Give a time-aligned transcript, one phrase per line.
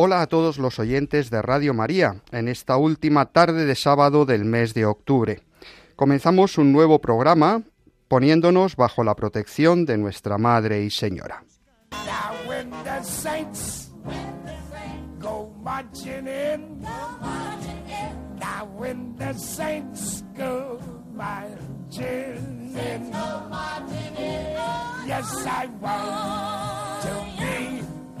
[0.00, 4.44] Hola a todos los oyentes de Radio María en esta última tarde de sábado del
[4.44, 5.40] mes de octubre.
[5.96, 7.62] Comenzamos un nuevo programa
[8.06, 11.42] poniéndonos bajo la protección de nuestra Madre y Señora.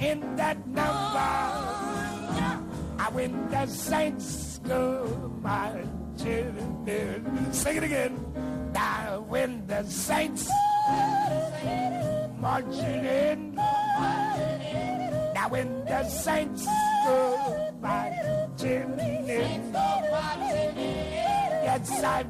[0.00, 1.34] In that number.
[2.96, 8.18] Now when the saints go marching in, sing it again.
[8.72, 10.48] Now when the saints
[12.38, 13.54] marching in.
[15.34, 16.66] Now when the saints
[17.04, 19.72] go marching in.
[21.64, 22.24] Yes, I.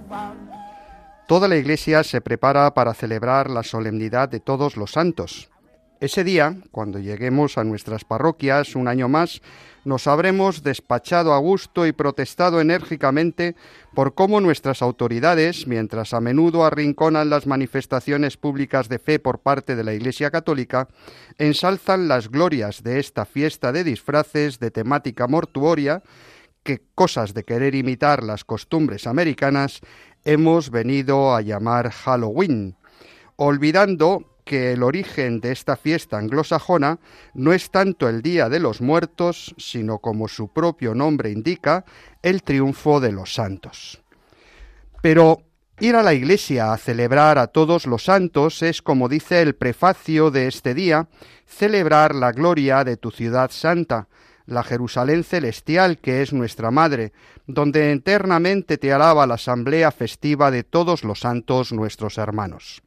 [1.27, 5.51] Toda la Iglesia se prepara para celebrar la solemnidad de todos los santos.
[6.01, 9.43] Ese día, cuando lleguemos a nuestras parroquias un año más,
[9.85, 13.57] nos habremos despachado a gusto y protestado enérgicamente
[13.95, 19.75] por cómo nuestras autoridades, mientras a menudo arrinconan las manifestaciones públicas de fe por parte
[19.75, 20.87] de la Iglesia Católica,
[21.37, 26.05] ensalzan las glorias de esta fiesta de disfraces de temática mortuoria,
[26.63, 29.81] que cosas de querer imitar las costumbres americanas
[30.25, 32.77] hemos venido a llamar Halloween,
[33.35, 37.01] olvidando que el origen de esta fiesta anglosajona
[37.35, 41.85] no es tanto el Día de los Muertos, sino como su propio nombre indica,
[42.23, 44.01] el triunfo de los santos.
[45.03, 45.43] Pero
[45.81, 50.31] ir a la iglesia a celebrar a todos los santos es, como dice el prefacio
[50.31, 51.11] de este día,
[51.47, 54.09] celebrar la gloria de tu ciudad santa,
[54.47, 57.13] la Jerusalén celestial que es nuestra madre,
[57.47, 62.81] donde eternamente te alaba la asamblea festiva de todos los santos nuestros hermanos.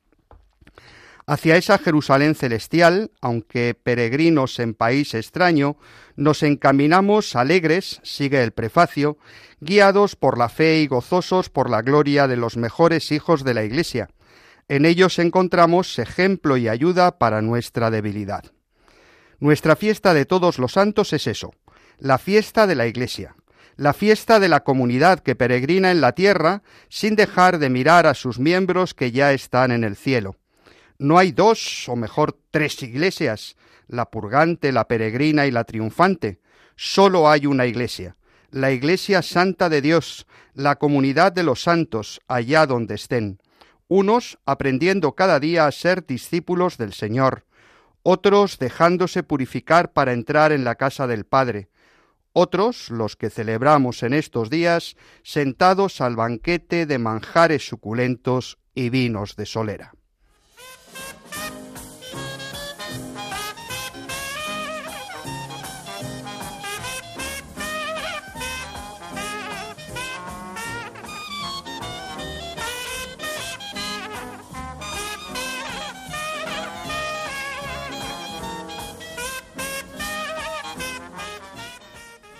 [1.32, 5.78] Hacia esa Jerusalén celestial, aunque peregrinos en país extraño,
[6.18, 9.18] nos encaminamos alegres, sigue el prefacio,
[9.62, 13.64] guiados por la fe y gozosos por la gloria de los mejores hijos de la
[13.64, 14.10] Iglesia.
[14.68, 18.44] En ellos encontramos ejemplo y ayuda para nuestra debilidad.
[19.40, 21.54] Nuestra fiesta de todos los santos es eso,
[21.98, 23.38] la fiesta de la Iglesia,
[23.78, 28.16] la fiesta de la comunidad que peregrina en la tierra sin dejar de mirar a
[28.16, 30.36] sus miembros que ya están en el cielo.
[31.02, 33.56] No hay dos, o mejor tres iglesias,
[33.88, 36.42] la purgante, la peregrina y la triunfante.
[36.76, 38.18] Solo hay una iglesia,
[38.52, 43.40] la iglesia santa de Dios, la comunidad de los santos, allá donde estén.
[43.88, 47.48] Unos aprendiendo cada día a ser discípulos del Señor,
[48.04, 51.70] otros dejándose purificar para entrar en la casa del Padre,
[52.32, 59.36] otros, los que celebramos en estos días, sentados al banquete de manjares suculentos y vinos
[59.36, 59.94] de solera.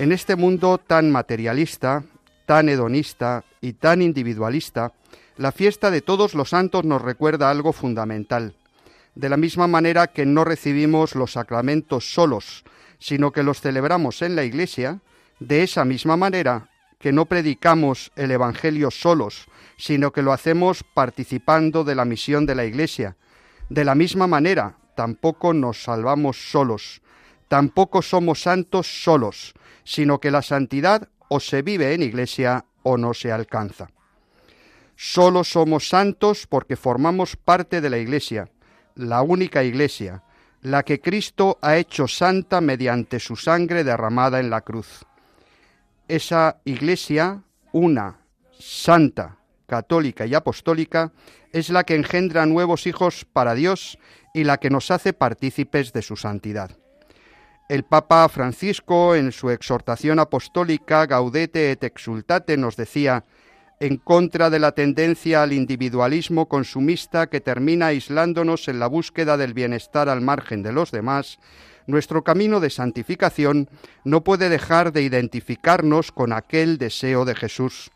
[0.02, 2.04] En este mundo tan materialista,
[2.48, 4.94] tan hedonista y tan individualista,
[5.38, 8.56] la fiesta de todos los santos nos recuerda algo fundamental.
[9.14, 12.64] De la misma manera que no recibimos los sacramentos solos,
[12.98, 15.02] sino que los celebramos en la Iglesia,
[15.40, 19.46] de esa misma manera que no predicamos el Evangelio solos,
[19.78, 23.18] sino que lo hacemos participando de la misión de la Iglesia.
[23.70, 27.04] De la misma manera, tampoco nos salvamos solos,
[27.48, 29.54] tampoco somos santos solos,
[29.84, 33.90] sino que la santidad o se vive en iglesia o no se alcanza.
[34.96, 38.50] Solo somos santos porque formamos parte de la iglesia,
[38.96, 40.24] la única iglesia,
[40.62, 45.06] la que Cristo ha hecho santa mediante su sangre derramada en la cruz.
[46.08, 47.42] Esa iglesia,
[47.72, 48.20] una,
[48.60, 51.14] santa, católica y apostólica,
[51.52, 53.98] es la que engendra nuevos hijos para Dios
[54.34, 56.81] y la que nos hace partícipes de su santidad.
[57.72, 63.24] El Papa Francisco, en su exhortación apostólica Gaudete et Exultate, nos decía,
[63.80, 69.54] en contra de la tendencia al individualismo consumista que termina aislándonos en la búsqueda del
[69.54, 71.40] bienestar al margen de los demás,
[71.88, 73.70] nuestro camino de santificación
[74.04, 77.90] no puede dejar de identificarnos con aquel deseo de Jesús,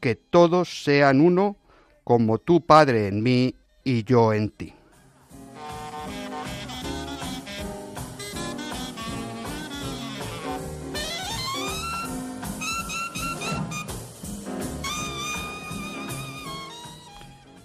[0.00, 1.56] que todos sean uno,
[2.02, 4.74] como tu Padre en mí y yo en ti.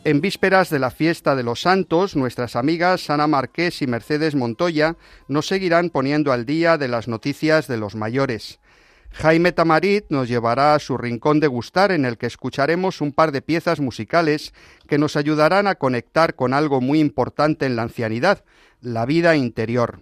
[0.10, 4.96] En vísperas de la fiesta de los santos, nuestras amigas Ana Marqués y Mercedes Montoya
[5.28, 8.60] nos seguirán poniendo al día de las noticias de los mayores.
[9.12, 13.32] Jaime Tamarit nos llevará a su rincón de gustar en el que escucharemos un par
[13.32, 14.52] de piezas musicales
[14.88, 18.44] que nos ayudarán a conectar con algo muy importante en la ancianidad,
[18.82, 20.02] la vida interior.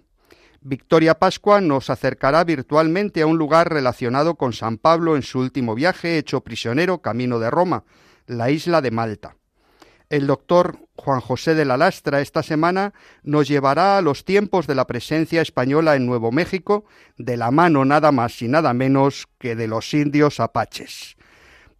[0.62, 5.74] Victoria Pascua nos acercará virtualmente a un lugar relacionado con San Pablo en su último
[5.74, 7.84] viaje hecho prisionero camino de Roma,
[8.26, 9.37] la isla de Malta.
[10.10, 14.74] El doctor Juan José de la Lastra esta semana nos llevará a los tiempos de
[14.74, 16.86] la presencia española en Nuevo México,
[17.18, 21.16] de la mano nada más y nada menos que de los indios apaches.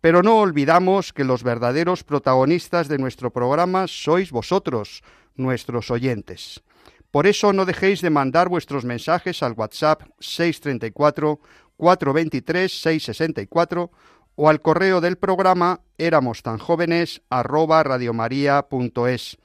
[0.03, 5.03] Pero no olvidamos que los verdaderos protagonistas de nuestro programa sois vosotros,
[5.35, 6.63] nuestros oyentes.
[7.11, 11.41] Por eso no dejéis de mandar vuestros mensajes al WhatsApp 634
[11.79, 13.91] 423 664
[14.40, 19.37] o al correo del programa éramos tan jóvenes radiomaria.es.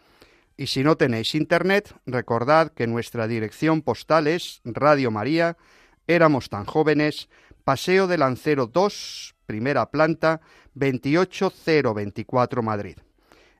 [0.56, 5.58] Y si no tenéis internet, recordad que nuestra dirección postal es Radio María,
[6.06, 7.28] éramos tan jóvenes,
[7.64, 10.42] Paseo de Lancero 2, primera planta,
[10.76, 12.98] 28024 Madrid.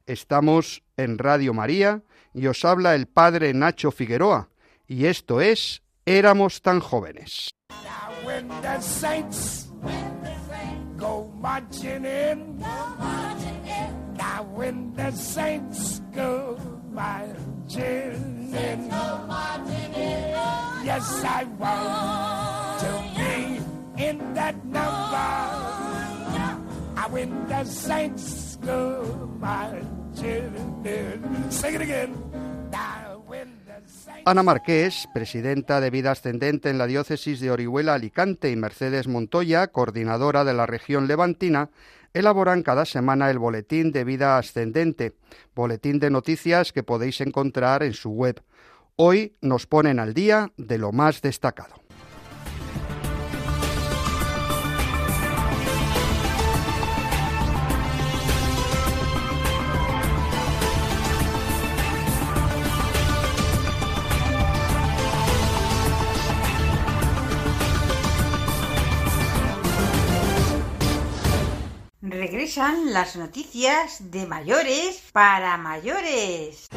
[0.06, 2.04] Estamos en Radio María
[2.36, 4.50] y os habla el padre Nacho Figueroa,
[4.86, 7.50] y esto es Éramos tan jóvenes.
[11.54, 12.58] Marching in.
[12.58, 14.16] Go marching in.
[14.18, 16.58] Now when the saints go
[16.90, 18.90] marching in.
[18.90, 20.34] Go marching in.
[20.90, 25.30] Yes, I want to be in that number.
[27.02, 31.52] I when the saints go marching in.
[31.52, 32.23] Sing it again.
[34.26, 39.68] Ana Marqués, presidenta de Vida Ascendente en la diócesis de Orihuela Alicante y Mercedes Montoya,
[39.68, 41.70] coordinadora de la región levantina,
[42.14, 45.14] elaboran cada semana el Boletín de Vida Ascendente,
[45.56, 48.42] boletín de noticias que podéis encontrar en su web.
[48.96, 51.83] Hoy nos ponen al día de lo más destacado.
[72.56, 76.68] Regresan las noticias de mayores para mayores.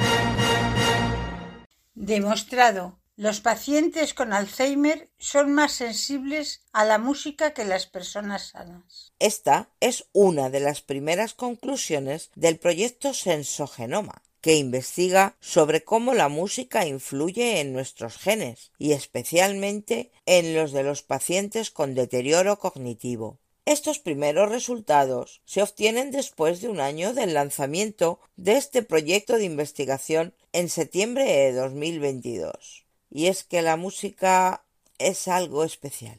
[1.95, 2.99] Demostrado.
[3.17, 9.13] Los pacientes con Alzheimer son más sensibles a la música que las personas sanas.
[9.19, 16.29] Esta es una de las primeras conclusiones del proyecto Sensogenoma, que investiga sobre cómo la
[16.29, 23.39] música influye en nuestros genes y especialmente en los de los pacientes con deterioro cognitivo.
[23.67, 29.45] Estos primeros resultados se obtienen después de un año del lanzamiento de este proyecto de
[29.45, 32.87] investigación en septiembre de 2022.
[33.11, 34.65] Y es que la música
[34.99, 36.17] es algo especial.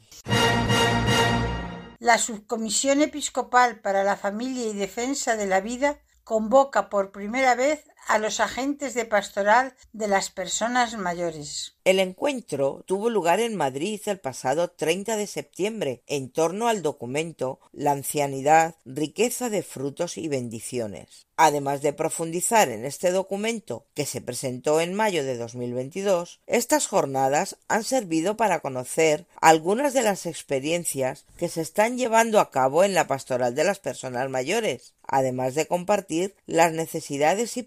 [1.98, 7.82] La Subcomisión Episcopal para la Familia y Defensa de la Vida convoca por primera vez
[8.06, 11.74] a los agentes de pastoral de las personas mayores.
[11.84, 17.60] El encuentro tuvo lugar en Madrid el pasado 30 de septiembre en torno al documento
[17.72, 21.26] La ancianidad, riqueza de frutos y bendiciones.
[21.36, 27.56] Además de profundizar en este documento que se presentó en mayo de 2022, estas jornadas
[27.68, 32.92] han servido para conocer algunas de las experiencias que se están llevando a cabo en
[32.92, 37.62] la pastoral de las personas mayores, además de compartir las necesidades y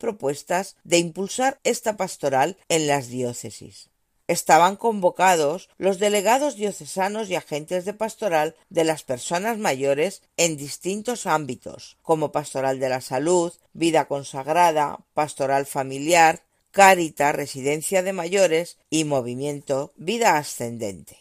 [0.84, 3.92] de impulsar esta pastoral en las diócesis
[4.32, 11.26] estaban convocados los delegados diocesanos y agentes de pastoral de las personas mayores en distintos
[11.26, 19.04] ámbitos, como pastoral de la salud, vida consagrada, pastoral familiar, Cárita, residencia de mayores y
[19.04, 21.18] movimiento vida ascendente.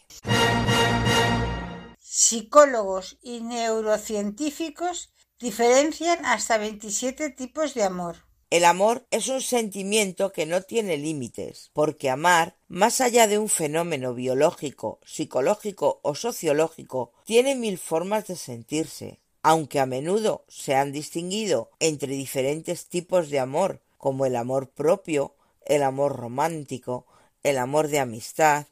[1.99, 8.30] Psicólogos y neurocientíficos diferencian hasta 27 tipos de amor.
[8.51, 13.47] El amor es un sentimiento que no tiene límites, porque amar, más allá de un
[13.47, 19.19] fenómeno biológico, psicológico o sociológico, tiene mil formas de sentirse.
[19.41, 25.33] Aunque a menudo se han distinguido entre diferentes tipos de amor, como el amor propio,
[25.65, 27.05] el amor romántico,
[27.43, 28.65] el amor de amistad,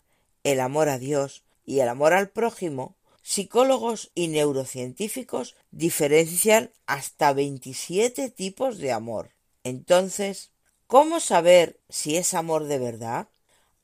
[0.44, 8.30] el amor a Dios y el amor al prójimo, psicólogos y neurocientíficos diferencian hasta 27
[8.30, 9.39] tipos de amor.
[9.70, 10.52] Entonces,
[10.88, 13.30] ¿cómo saber si es amor de verdad?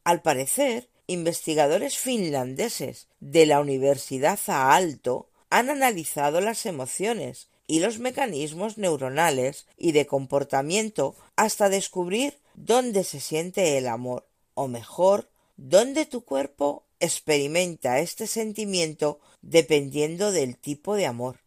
[0.03, 8.77] Al parecer, investigadores finlandeses de la Universidad Aalto han analizado las emociones y los mecanismos
[8.77, 16.23] neuronales y de comportamiento hasta descubrir dónde se siente el amor, o mejor, dónde tu
[16.25, 21.39] cuerpo experimenta este sentimiento dependiendo del tipo de amor.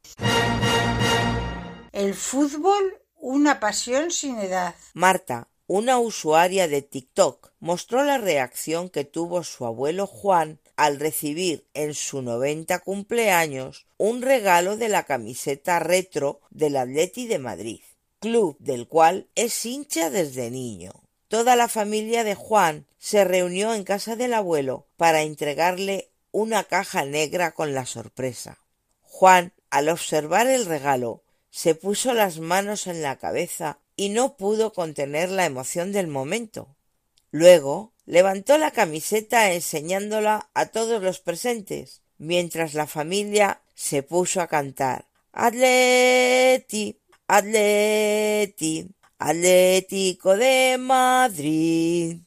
[1.93, 4.75] El fútbol, una pasión sin edad.
[4.95, 11.67] Marta, una usuaria de TikTok, mostró la reacción que tuvo su abuelo Juan al recibir
[11.75, 17.81] en su 90 cumpleaños un regalo de la camiseta retro del Atleti de Madrid,
[18.21, 20.93] club del cual es hincha desde niño.
[21.27, 27.05] Toda la familia de Juan se reunió en casa del abuelo para entregarle una caja
[27.05, 28.59] negra con la sorpresa.
[29.03, 34.73] Juan, al observar el regalo, se puso las manos en la cabeza y no pudo
[34.73, 36.77] contener la emoción del momento.
[37.31, 44.47] Luego levantó la camiseta enseñándola a todos los presentes, mientras la familia se puso a
[44.47, 48.89] cantar Atleti, Atleti,
[49.19, 52.21] Atlético de Madrid.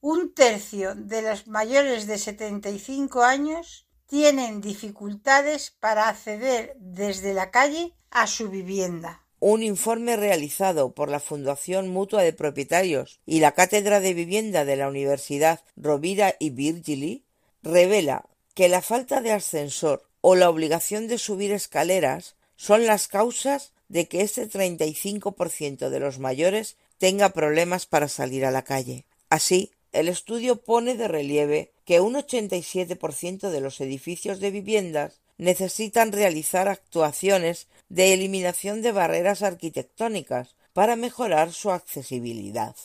[0.00, 7.92] Un tercio de los mayores de 75 años tienen dificultades para acceder desde la calle
[8.10, 9.22] a su vivienda.
[9.38, 14.74] Un informe realizado por la Fundación Mutua de Propietarios y la Cátedra de Vivienda de
[14.74, 17.24] la Universidad Rovira y Virgili
[17.62, 23.72] revela que la falta de ascensor o la obligación de subir escaleras son las causas
[23.88, 29.06] de que este 35% de los mayores tenga problemas para salir a la calle.
[29.28, 36.12] Así, el estudio pone de relieve que un 87% de los edificios de viviendas necesitan
[36.12, 42.76] realizar actuaciones de eliminación de barreras arquitectónicas para mejorar su accesibilidad.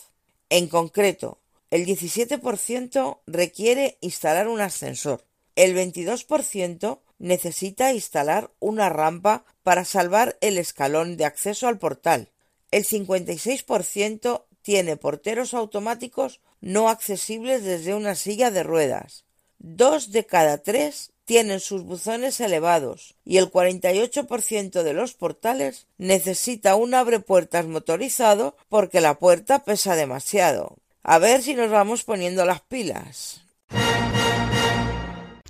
[0.50, 1.38] En concreto,
[1.70, 10.58] el 17% requiere instalar un ascensor, el 22% necesita instalar una rampa para salvar el
[10.58, 12.32] escalón de acceso al portal,
[12.72, 19.24] el 56% tiene porteros automáticos no accesibles desde una silla de ruedas,
[19.58, 26.74] dos de cada tres tienen sus buzones elevados y el 48% de los portales necesita
[26.74, 30.78] un abrepuertas motorizado porque la puerta pesa demasiado.
[31.04, 33.42] A ver si nos vamos poniendo las pilas.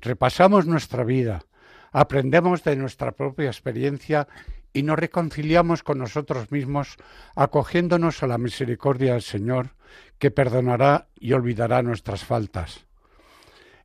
[0.00, 1.44] Repasamos nuestra vida,
[1.92, 4.28] aprendemos de nuestra propia experiencia
[4.72, 6.96] y nos reconciliamos con nosotros mismos
[7.36, 9.70] acogiéndonos a la misericordia del Señor,
[10.18, 12.84] que perdonará y olvidará nuestras faltas.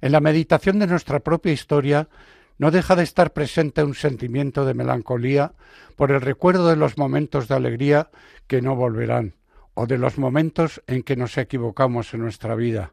[0.02, 2.10] En la meditación de nuestra propia historia
[2.58, 5.54] no deja de estar presente un sentimiento de melancolía
[5.96, 8.10] por el recuerdo de los momentos de alegría
[8.48, 9.36] que no volverán,
[9.80, 12.92] o de los momentos en que nos equivocamos en nuestra vida,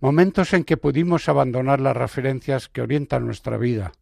[0.00, 3.92] momentos en que pudimos abandonar las referencias que orientan nuestra vida.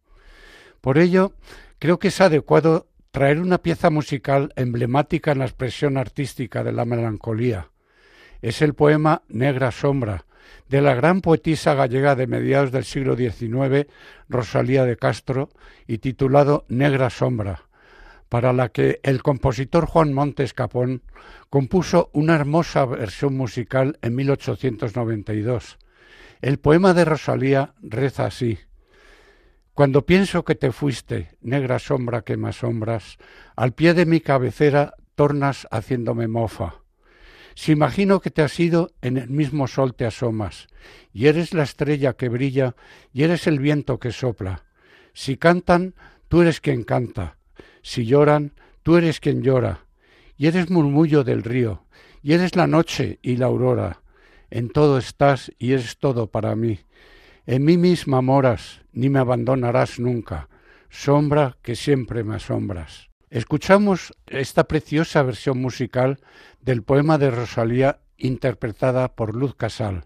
[0.79, 1.33] Por ello,
[1.79, 6.85] creo que es adecuado traer una pieza musical emblemática en la expresión artística de la
[6.85, 7.71] melancolía.
[8.41, 10.25] Es el poema Negra Sombra,
[10.69, 13.85] de la gran poetisa gallega de mediados del siglo XIX,
[14.29, 15.49] Rosalía de Castro,
[15.87, 17.65] y titulado Negra Sombra,
[18.33, 21.03] para la que el compositor Juan Montes Capón
[21.51, 25.77] compuso una hermosa versión musical en 1892.
[26.41, 28.57] El poema de Rosalía reza así.
[29.75, 33.19] Cuando pienso que te fuiste, negra sombra que me asombras,
[33.55, 36.81] al pie de mi cabecera tornas haciéndome mofa.
[37.53, 40.69] Si imagino que te has ido, en el mismo sol te asomas,
[41.13, 42.75] y eres la estrella que brilla,
[43.13, 44.63] y eres el viento que sopla.
[45.13, 45.93] Si cantan,
[46.29, 47.37] tú eres quien canta,
[47.83, 49.85] si lloran, tú eres quien llora,
[50.35, 51.83] y eres murmullo del río,
[52.23, 54.01] y eres la noche y la aurora.
[54.49, 56.79] En todo estás y eres todo para mí.
[57.45, 60.49] En mí misma moras, ni me abandonarás nunca,
[60.89, 63.09] sombra que siempre me asombras.
[63.29, 66.19] Escuchamos esta preciosa versión musical
[66.61, 70.05] del poema de Rosalía interpretada por Luz Casal.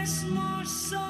[0.00, 1.09] there's more so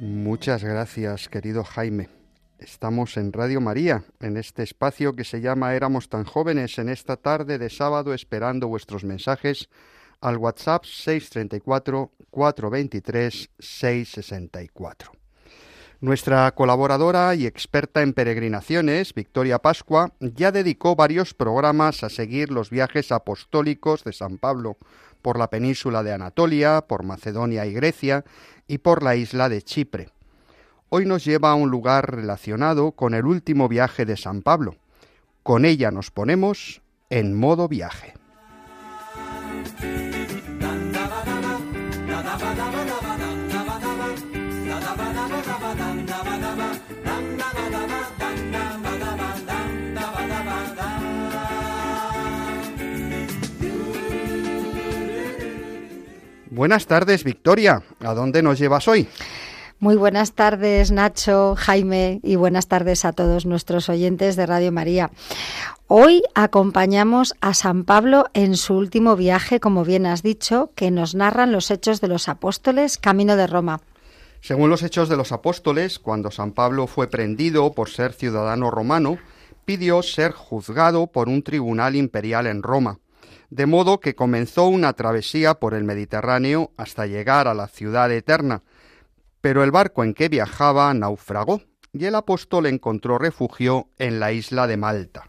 [0.00, 2.08] Muchas gracias, querido Jaime.
[2.60, 7.16] Estamos en Radio María, en este espacio que se llama Éramos tan jóvenes, en esta
[7.16, 9.68] tarde de sábado esperando vuestros mensajes
[10.20, 15.10] al WhatsApp 634 423 664.
[16.00, 22.70] Nuestra colaboradora y experta en peregrinaciones, Victoria Pascua, ya dedicó varios programas a seguir los
[22.70, 24.76] viajes apostólicos de San Pablo
[25.22, 28.24] por la península de Anatolia, por Macedonia y Grecia
[28.68, 30.10] y por la isla de Chipre.
[30.90, 34.76] Hoy nos lleva a un lugar relacionado con el último viaje de San Pablo.
[35.42, 38.14] Con ella nos ponemos en modo viaje.
[56.58, 57.84] Buenas tardes, Victoria.
[58.00, 59.06] ¿A dónde nos llevas hoy?
[59.78, 65.12] Muy buenas tardes, Nacho, Jaime, y buenas tardes a todos nuestros oyentes de Radio María.
[65.86, 71.14] Hoy acompañamos a San Pablo en su último viaje, como bien has dicho, que nos
[71.14, 73.80] narran los hechos de los apóstoles camino de Roma.
[74.40, 79.18] Según los hechos de los apóstoles, cuando San Pablo fue prendido por ser ciudadano romano,
[79.64, 82.98] pidió ser juzgado por un tribunal imperial en Roma
[83.50, 88.62] de modo que comenzó una travesía por el Mediterráneo hasta llegar a la ciudad eterna,
[89.40, 94.66] pero el barco en que viajaba naufragó y el apóstol encontró refugio en la isla
[94.66, 95.27] de Malta.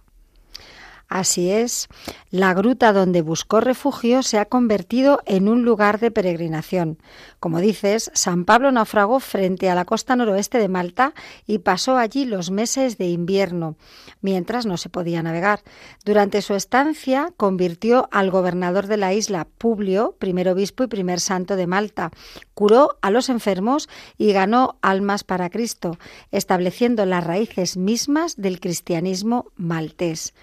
[1.09, 1.87] Así es,
[2.29, 6.99] la gruta donde buscó refugio se ha convertido en un lugar de peregrinación.
[7.39, 11.15] Como dices, San Pablo naufragó frente a la costa noroeste de Malta
[11.47, 13.75] y pasó allí los meses de invierno,
[14.21, 15.63] mientras no se podía navegar.
[16.05, 21.55] Durante su estancia convirtió al gobernador de la isla, Publio, primer obispo y primer santo
[21.55, 22.11] de Malta,
[22.53, 25.97] curó a los enfermos y ganó almas para Cristo,
[26.29, 30.35] estableciendo las raíces mismas del cristianismo maltés.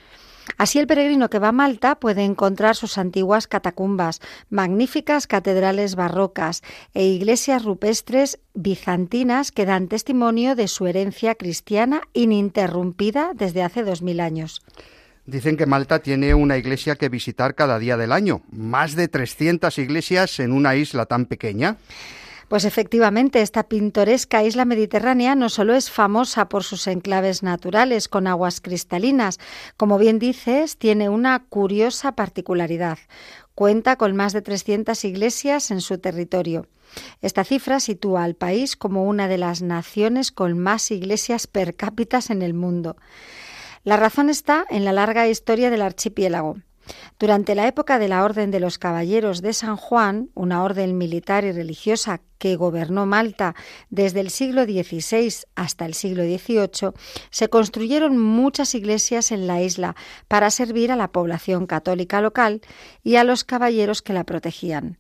[0.58, 6.62] Así el peregrino que va a Malta puede encontrar sus antiguas catacumbas, magníficas catedrales barrocas
[6.94, 14.02] e iglesias rupestres bizantinas que dan testimonio de su herencia cristiana ininterrumpida desde hace dos
[14.02, 14.62] mil años.
[15.26, 19.76] Dicen que Malta tiene una iglesia que visitar cada día del año, más de 300
[19.78, 21.78] iglesias en una isla tan pequeña.
[22.48, 28.28] Pues efectivamente, esta pintoresca isla mediterránea no solo es famosa por sus enclaves naturales con
[28.28, 29.40] aguas cristalinas,
[29.76, 32.98] como bien dices, tiene una curiosa particularidad.
[33.56, 36.68] Cuenta con más de 300 iglesias en su territorio.
[37.20, 42.20] Esta cifra sitúa al país como una de las naciones con más iglesias per cápita
[42.28, 42.96] en el mundo.
[43.82, 46.58] La razón está en la larga historia del archipiélago.
[47.18, 51.44] Durante la época de la Orden de los Caballeros de San Juan, una orden militar
[51.44, 53.54] y religiosa que gobernó Malta
[53.90, 56.92] desde el siglo XVI hasta el siglo XVIII,
[57.30, 59.96] se construyeron muchas iglesias en la isla
[60.28, 62.60] para servir a la población católica local
[63.02, 64.98] y a los caballeros que la protegían.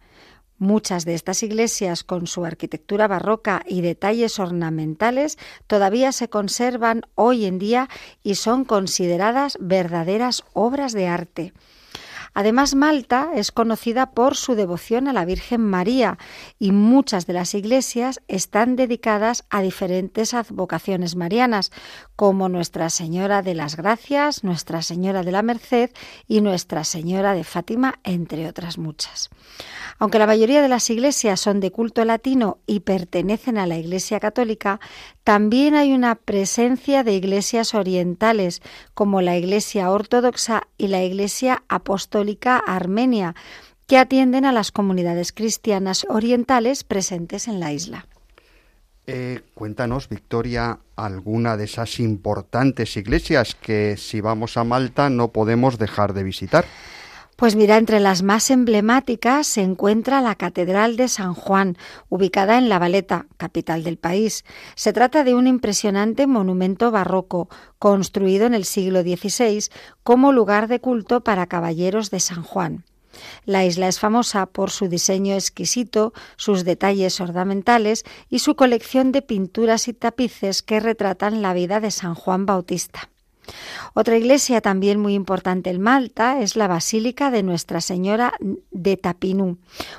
[0.58, 7.44] Muchas de estas iglesias, con su arquitectura barroca y detalles ornamentales, todavía se conservan hoy
[7.44, 7.90] en día
[8.22, 11.52] y son consideradas verdaderas obras de arte.
[12.38, 16.18] Además, Malta es conocida por su devoción a la Virgen María
[16.58, 21.72] y muchas de las iglesias están dedicadas a diferentes advocaciones marianas,
[22.14, 25.92] como Nuestra Señora de las Gracias, Nuestra Señora de la Merced
[26.28, 29.30] y Nuestra Señora de Fátima, entre otras muchas.
[29.98, 34.20] Aunque la mayoría de las iglesias son de culto latino y pertenecen a la Iglesia
[34.20, 34.78] Católica,
[35.24, 38.60] también hay una presencia de iglesias orientales,
[38.92, 42.25] como la Iglesia Ortodoxa y la Iglesia Apostólica
[42.58, 43.34] Armenia,
[43.86, 48.06] que atienden a las comunidades cristianas orientales presentes en la isla.
[49.06, 55.78] Eh, cuéntanos, Victoria, alguna de esas importantes iglesias que si vamos a Malta no podemos
[55.78, 56.64] dejar de visitar.
[57.36, 61.76] Pues mira, entre las más emblemáticas se encuentra la Catedral de San Juan,
[62.08, 64.46] ubicada en La Valeta, capital del país.
[64.74, 69.68] Se trata de un impresionante monumento barroco, construido en el siglo XVI
[70.02, 72.84] como lugar de culto para caballeros de San Juan.
[73.44, 79.20] La isla es famosa por su diseño exquisito, sus detalles ornamentales y su colección de
[79.20, 83.10] pinturas y tapices que retratan la vida de San Juan Bautista.
[83.94, 88.34] Otra iglesia también muy importante en Malta es la Basílica de Nuestra Señora
[88.70, 89.58] de Tapinú,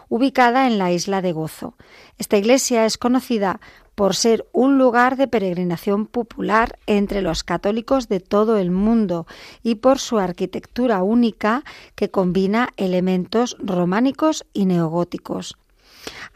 [0.10, 1.76] ubicada en la isla de Gozo.
[2.18, 3.60] Esta iglesia es conocida
[3.96, 9.26] por ser un lugar de peregrinación popular entre los católicos de todo el mundo
[9.64, 11.64] y por su arquitectura única
[11.96, 15.58] que combina elementos románicos y neogóticos.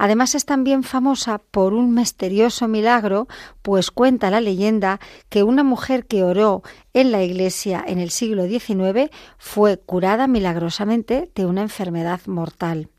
[0.01, 3.27] Además es también famosa por un misterioso milagro,
[3.61, 6.63] pues cuenta la leyenda que una mujer que oró
[6.95, 12.89] en la iglesia en el siglo XIX fue curada milagrosamente de una enfermedad mortal.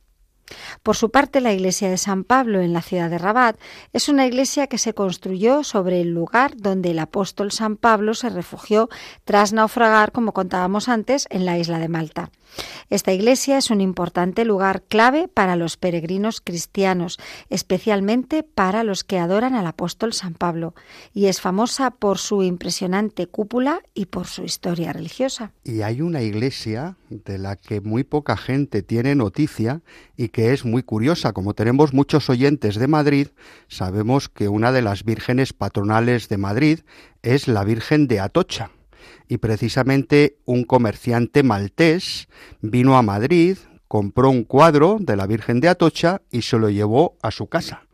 [0.84, 3.58] Por su parte, la iglesia de San Pablo en la ciudad de Rabat
[3.92, 8.30] es una iglesia que se construyó sobre el lugar donde el apóstol San Pablo se
[8.30, 8.88] refugió
[9.24, 12.30] tras naufragar, como contábamos antes, en la isla de Malta.
[12.90, 19.18] Esta iglesia es un importante lugar clave para los peregrinos cristianos, especialmente para los que
[19.18, 20.74] adoran al apóstol San Pablo,
[21.14, 25.52] y es famosa por su impresionante cúpula y por su historia religiosa.
[25.64, 29.80] Y hay una iglesia de la que muy poca gente tiene noticia
[30.16, 31.32] y que es muy curiosa.
[31.32, 33.28] Como tenemos muchos oyentes de Madrid,
[33.68, 36.80] sabemos que una de las vírgenes patronales de Madrid
[37.22, 38.70] es la Virgen de Atocha
[39.32, 42.28] y precisamente un comerciante maltés
[42.60, 43.56] vino a Madrid,
[43.88, 47.84] compró un cuadro de la Virgen de Atocha y se lo llevó a su casa.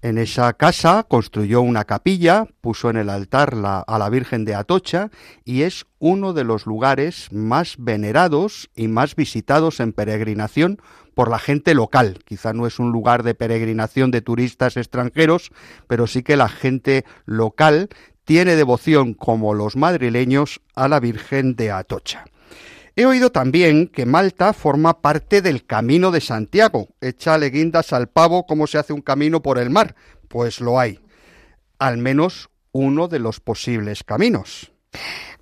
[0.00, 5.10] En esa casa construyó una capilla, puso en el altar a la Virgen de Atocha
[5.44, 10.80] y es uno de los lugares más venerados y más visitados en peregrinación
[11.14, 12.18] por la gente local.
[12.24, 15.52] Quizá no es un lugar de peregrinación de turistas extranjeros,
[15.86, 17.88] pero sí que la gente local
[18.24, 22.24] tiene devoción como los madrileños a la Virgen de Atocha.
[22.94, 26.88] He oído también que Malta forma parte del Camino de Santiago.
[27.00, 29.94] Échale guindas al pavo como se hace un camino por el mar.
[30.28, 31.00] Pues lo hay.
[31.78, 34.72] Al menos uno de los posibles caminos.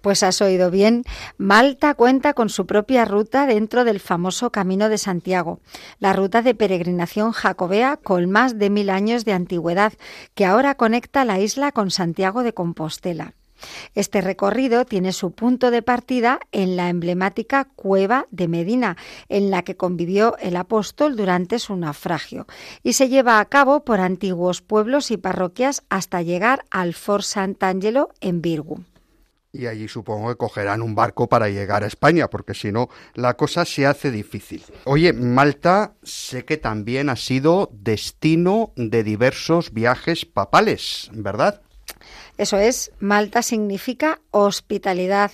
[0.01, 1.05] Pues has oído bien.
[1.37, 5.61] Malta cuenta con su propia ruta dentro del famoso Camino de Santiago,
[5.99, 9.93] la ruta de peregrinación jacobea con más de mil años de antigüedad,
[10.35, 13.35] que ahora conecta la isla con Santiago de Compostela.
[13.95, 18.97] Este recorrido tiene su punto de partida en la emblemática cueva de Medina,
[19.29, 22.47] en la que convivió el apóstol durante su naufragio,
[22.83, 28.09] y se lleva a cabo por antiguos pueblos y parroquias hasta llegar al Fort Sant'Angelo
[28.23, 28.85] en Virgu
[29.53, 33.35] y allí supongo que cogerán un barco para llegar a España, porque si no, la
[33.35, 34.65] cosa se hace difícil.
[34.85, 41.63] Oye, Malta sé que también ha sido destino de diversos viajes papales, ¿verdad?
[42.39, 45.31] Eso es, Malta significa hospitalidad.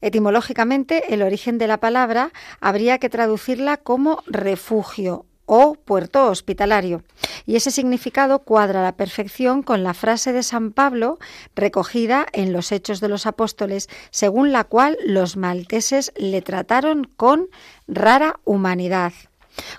[0.00, 7.02] Etimológicamente, el origen de la palabra habría que traducirla como refugio o puerto hospitalario.
[7.46, 11.18] Y ese significado cuadra a la perfección con la frase de San Pablo
[11.56, 17.48] recogida en los Hechos de los Apóstoles, según la cual los malteses le trataron con
[17.88, 19.12] rara humanidad.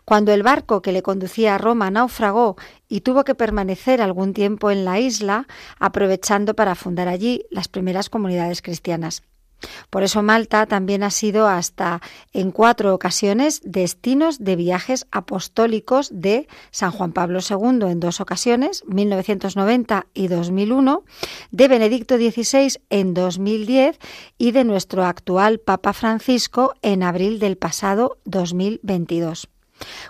[0.03, 2.57] Cuando el barco que le conducía a Roma naufragó
[2.89, 5.47] y tuvo que permanecer algún tiempo en la isla,
[5.79, 9.23] aprovechando para fundar allí las primeras comunidades cristianas.
[9.89, 12.01] Por eso Malta también ha sido hasta
[12.33, 18.83] en cuatro ocasiones destinos de viajes apostólicos de San Juan Pablo II en dos ocasiones,
[18.87, 21.03] 1990 y 2001,
[21.51, 23.99] de Benedicto XVI en 2010
[24.37, 29.49] y de nuestro actual Papa Francisco en abril del pasado 2022.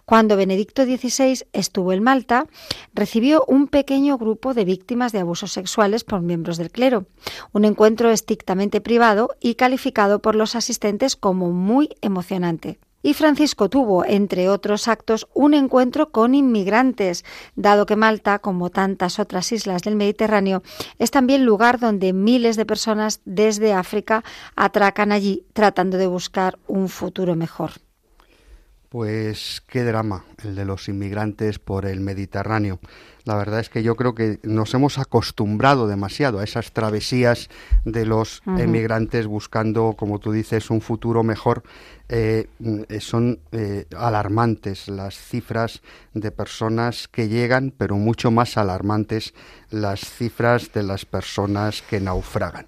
[0.06, 2.46] Cuando Benedicto XVI estuvo en Malta,
[2.94, 7.06] recibió un pequeño grupo de víctimas de abusos sexuales por miembros del clero,
[7.52, 12.80] un encuentro estrictamente privado y calificado por los asistentes como muy emocionante.
[13.02, 17.24] Y Francisco tuvo, entre otros actos, un encuentro con inmigrantes,
[17.56, 20.64] dado que Malta, como tantas otras islas del Mediterráneo,
[20.98, 24.24] es también lugar donde miles de personas desde África
[24.58, 27.72] atracan allí tratando de buscar un futuro mejor.
[28.90, 32.80] Pues qué drama el de los inmigrantes por el Mediterráneo.
[33.24, 37.50] La verdad es que yo creo que nos hemos acostumbrado demasiado a esas travesías
[37.86, 41.62] de los inmigrantes buscando, como tú dices, un futuro mejor.
[42.08, 42.48] Eh,
[43.00, 45.84] son eh, alarmantes las cifras
[46.16, 49.36] de personas que llegan, pero mucho más alarmantes
[49.70, 52.66] las cifras de las personas que naufragan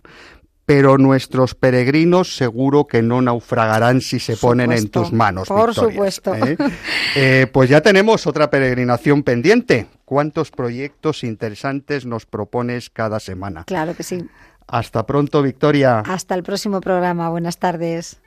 [0.73, 5.49] pero nuestros peregrinos seguro que no naufragarán si se ponen en tus manos.
[5.49, 6.33] Por supuesto.
[6.33, 6.55] ¿eh?
[7.15, 9.87] Eh, pues ya tenemos otra peregrinación pendiente.
[10.05, 13.65] ¿Cuántos proyectos interesantes nos propones cada semana?
[13.65, 14.25] Claro que sí.
[14.65, 15.99] Hasta pronto, Victoria.
[15.99, 17.29] Hasta el próximo programa.
[17.29, 18.21] Buenas tardes.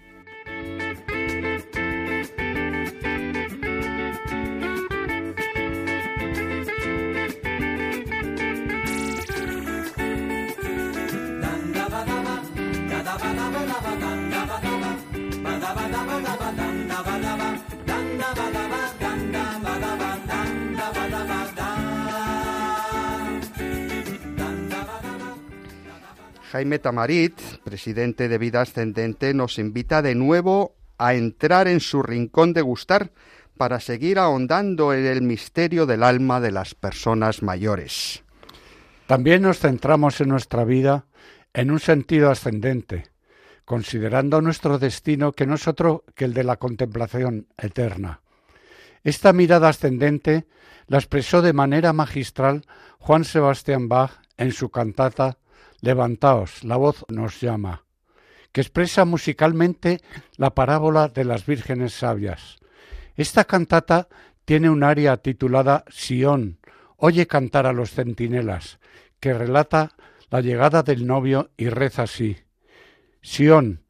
[26.55, 32.53] Jaime Tamarit, presidente de Vida Ascendente, nos invita de nuevo a entrar en su rincón
[32.53, 33.11] de gustar
[33.57, 38.23] para seguir ahondando en el misterio del alma de las personas mayores.
[39.09, 41.07] También nos centramos en nuestra vida
[41.55, 43.09] en un sentido ascendente,
[43.65, 48.21] considerando nuestro destino que no es otro que el de la contemplación eterna.
[49.03, 50.47] Esta mirada ascendente
[50.87, 52.63] la expresó de manera magistral
[53.01, 55.39] Juan Sebastián Bach en su cantata
[55.85, 57.85] Levantaos, la voz nos llama,
[58.53, 60.01] que expresa musicalmente
[60.39, 62.57] la parábola de las vírgenes sabias.
[63.17, 64.09] Esta cantata
[64.47, 66.59] tiene un aria titulada Sión,
[66.97, 68.79] oye cantar a los centinelas,
[69.21, 69.91] que relata
[70.31, 72.39] la llegada del novio y reza así.
[73.21, 73.85] Sión,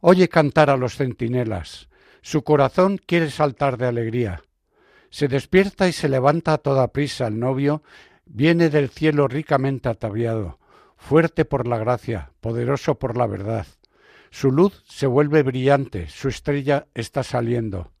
[0.00, 1.90] oye cantar a los centinelas,
[2.22, 4.42] su corazón quiere saltar de alegría.
[5.10, 7.82] Se despierta y se levanta a toda prisa el novio,
[8.24, 10.58] viene del cielo ricamente ataviado,
[11.04, 13.66] fuerte por la gracia, poderoso por la verdad.
[14.30, 17.92] Su luz se vuelve brillante, su estrella está saliendo.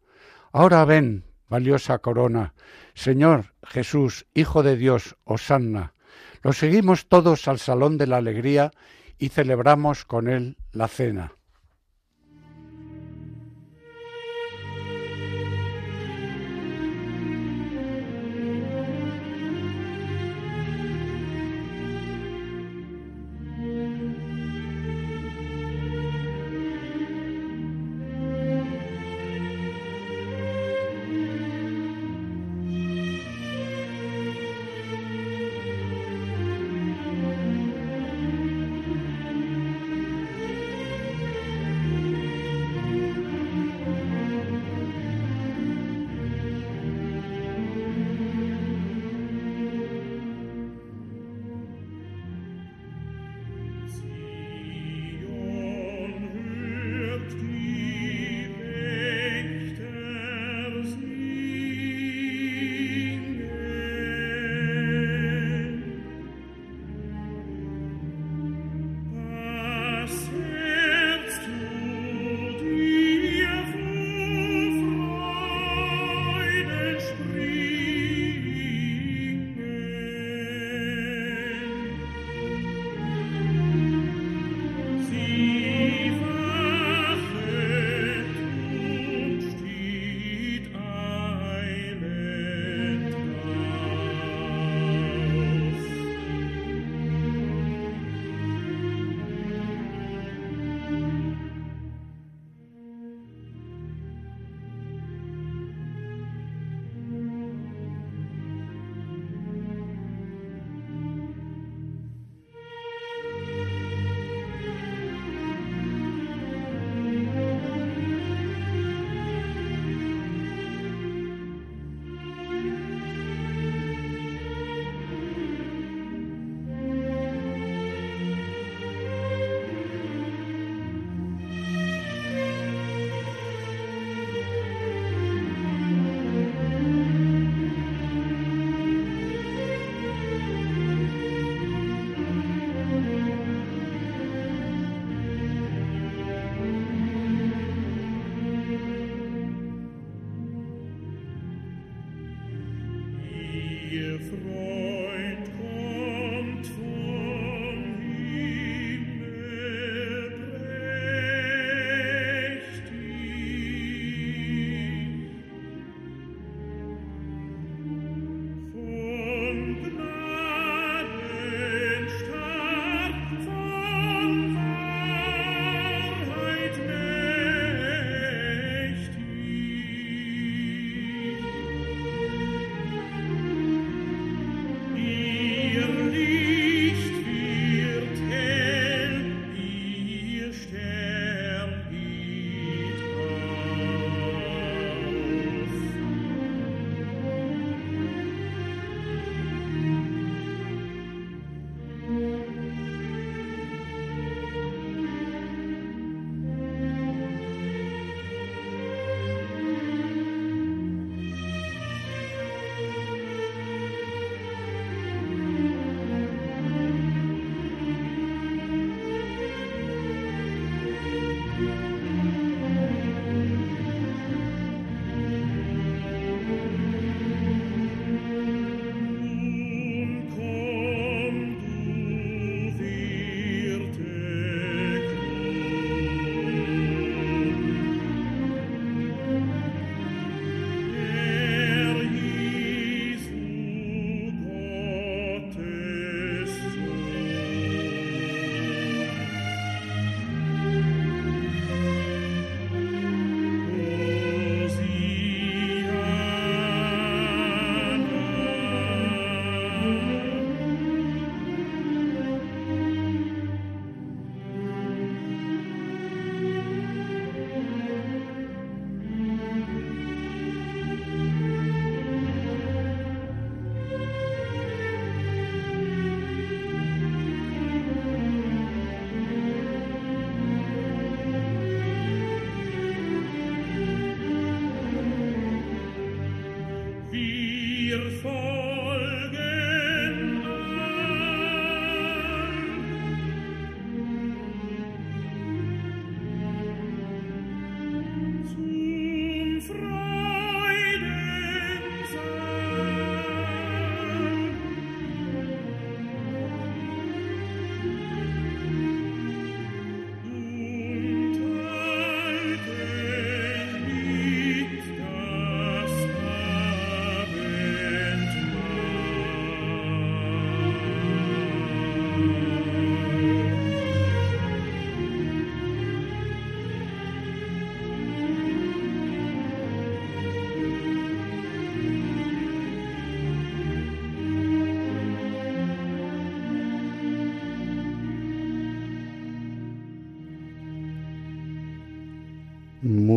[0.52, 2.54] Ahora ven, valiosa corona,
[2.94, 5.92] Señor Jesús, Hijo de Dios, Osanna.
[6.42, 8.70] Lo seguimos todos al salón de la alegría
[9.18, 11.34] y celebramos con él la cena.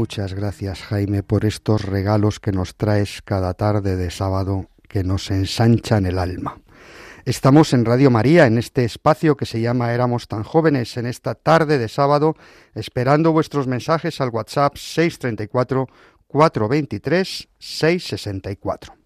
[0.08, 5.30] Muchas gracias Jaime por estos regalos que nos traes cada tarde de sábado que nos
[5.32, 6.62] ensanchan el alma.
[7.26, 11.36] Estamos en Radio María, en este espacio que se llama Éramos tan jóvenes, en esta
[11.36, 12.38] tarde de sábado,
[12.74, 15.90] esperando vuestros mensajes al WhatsApp 634
[16.26, 18.97] 423 664.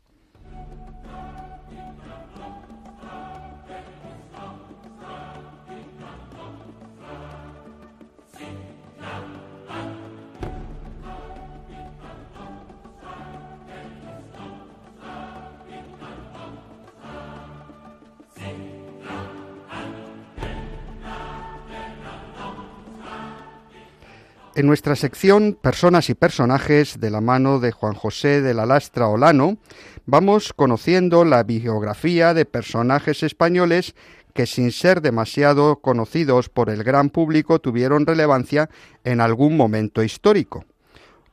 [24.61, 29.07] En nuestra sección Personas y Personajes, de la mano de Juan José de la Lastra
[29.07, 29.57] Olano,
[30.05, 33.95] vamos conociendo la biografía de personajes españoles
[34.35, 38.69] que sin ser demasiado conocidos por el gran público tuvieron relevancia
[39.03, 40.63] en algún momento histórico.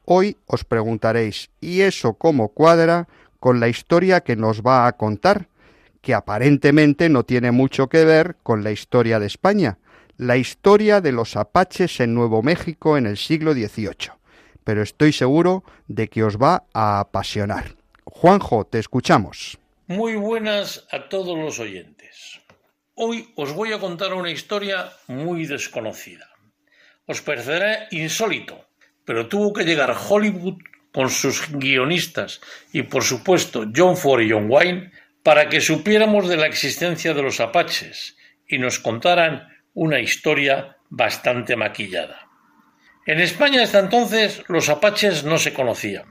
[0.07, 3.09] Hoy os preguntaréis, ¿y eso cómo cuadra
[3.41, 5.49] con la historia que nos va a contar?
[6.01, 9.79] que aparentemente no tiene mucho que ver con la historia de España,
[10.19, 14.11] la historia de los apaches en Nuevo México en el siglo XVIII,
[14.65, 17.77] pero estoy seguro de que os va a apasionar.
[18.05, 19.59] Juanjo, te escuchamos.
[19.87, 22.41] Muy buenas a todos los oyentes.
[22.95, 26.29] Hoy os voy a contar una historia muy desconocida.
[27.07, 28.67] Os parecerá insólito,
[29.05, 30.59] pero tuvo que llegar Hollywood
[30.93, 32.41] con sus guionistas
[32.73, 34.91] y por supuesto John Ford y John Wayne
[35.23, 38.17] para que supiéramos de la existencia de los apaches
[38.49, 39.47] y nos contaran
[39.79, 42.29] una historia bastante maquillada.
[43.07, 46.07] En España hasta entonces los apaches no se conocían,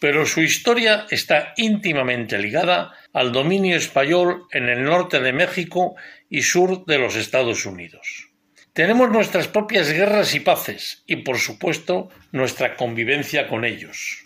[0.00, 5.96] pero su historia está íntimamente ligada al dominio español en el norte de México
[6.30, 8.30] y sur de los Estados Unidos.
[8.72, 14.22] Tenemos nuestras propias guerras y paces y, por supuesto, nuestra convivencia con ellos.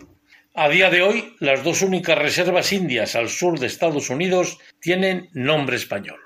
[0.54, 5.30] A día de hoy, las dos únicas reservas indias al sur de Estados Unidos tienen
[5.32, 6.23] nombre español.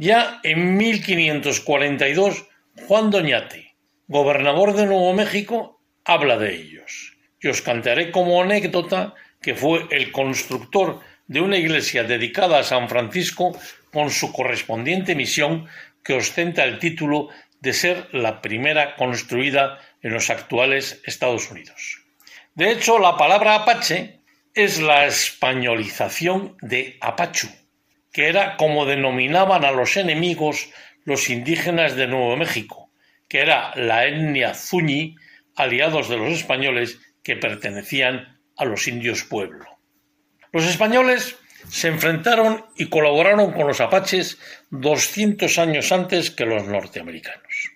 [0.00, 2.46] Ya en 1542,
[2.86, 3.74] Juan Doñate,
[4.06, 7.16] gobernador de Nuevo México, habla de ellos.
[7.40, 12.88] Y os cantaré como anécdota que fue el constructor de una iglesia dedicada a San
[12.88, 13.58] Francisco
[13.92, 15.66] con su correspondiente misión
[16.04, 22.04] que ostenta el título de ser la primera construida en los actuales Estados Unidos.
[22.54, 24.20] De hecho, la palabra apache
[24.54, 27.48] es la españolización de apachu,
[28.18, 30.70] que era como denominaban a los enemigos
[31.04, 32.90] los indígenas de Nuevo México,
[33.28, 35.14] que era la etnia zuñi,
[35.54, 39.66] aliados de los españoles que pertenecían a los indios pueblo.
[40.50, 41.36] Los españoles
[41.68, 44.40] se enfrentaron y colaboraron con los apaches
[44.70, 47.70] 200 años antes que los norteamericanos.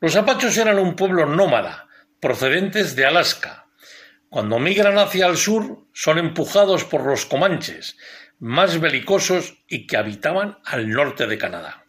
[0.00, 1.88] Los apachos eran un pueblo nómada,
[2.20, 3.64] procedentes de Alaska.
[4.28, 7.96] Cuando migran hacia el sur, son empujados por los comanches,
[8.38, 11.84] más belicosos y que habitaban al norte de Canadá.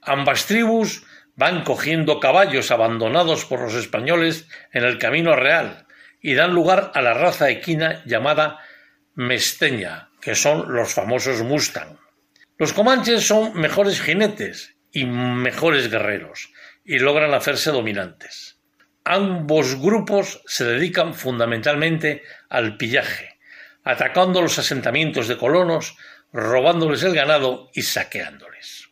[0.00, 1.04] Ambas tribus
[1.36, 5.86] van cogiendo caballos abandonados por los españoles en el camino real
[6.20, 8.58] y dan lugar a la raza equina llamada
[9.14, 11.98] mesteña, que son los famosos Mustang.
[12.56, 16.50] Los comanches son mejores jinetes y mejores guerreros
[16.84, 18.60] y logran hacerse dominantes.
[19.04, 23.33] Ambos grupos se dedican fundamentalmente al pillaje,
[23.84, 25.96] atacando los asentamientos de colonos,
[26.32, 28.88] robándoles el ganado y saqueándoles.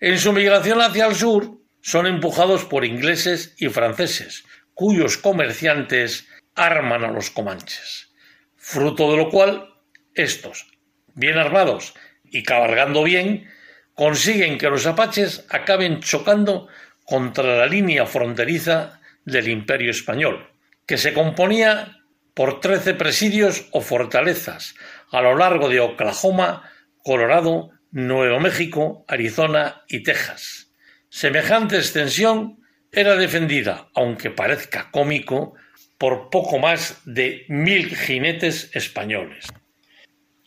[0.00, 7.04] En su migración hacia el sur son empujados por ingleses y franceses, cuyos comerciantes arman
[7.04, 8.12] a los comanches,
[8.56, 9.74] fruto de lo cual
[10.14, 10.66] estos,
[11.14, 11.94] bien armados
[12.24, 13.48] y cabalgando bien,
[13.94, 16.68] consiguen que los apaches acaben chocando
[17.04, 20.50] contra la línea fronteriza del imperio español,
[20.86, 22.03] que se componía
[22.34, 24.74] por trece presidios o fortalezas
[25.10, 26.68] a lo largo de Oklahoma,
[27.02, 30.72] Colorado, Nuevo México, Arizona y Texas.
[31.08, 32.58] Semejante extensión
[32.90, 35.54] era defendida, aunque parezca cómico,
[35.98, 39.46] por poco más de mil jinetes españoles.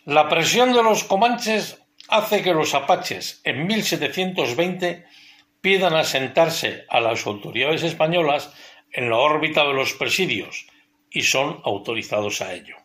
[0.04, 5.06] La presión de los comanches hace que los apaches en 1720
[5.62, 8.54] pidan asentarse a las autoridades españolas
[8.92, 10.68] en la órbita de los presidios,
[11.12, 12.76] y son autorizados a ello.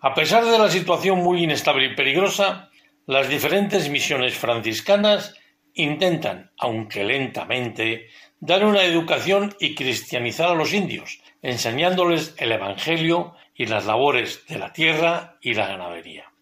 [0.00, 2.70] A pesar de la situación muy inestable y peligrosa,
[3.06, 5.34] las diferentes misiones franciscanas
[5.74, 8.08] intentan, aunque lentamente,
[8.40, 14.58] dar una educación y cristianizar a los indios, enseñándoles el Evangelio y las labores de
[14.58, 16.32] la tierra y la ganadería.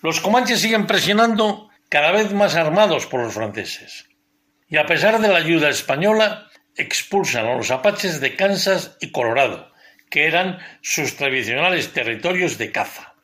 [0.00, 4.08] Los comanches siguen presionando cada vez más armados por los franceses.
[4.68, 9.71] Y a pesar de la ayuda española, expulsan a los apaches de Kansas y Colorado,
[10.12, 13.14] que eran sus tradicionales territorios de caza.